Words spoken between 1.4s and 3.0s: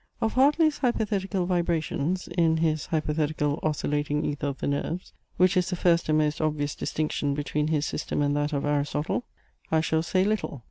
vibrations in his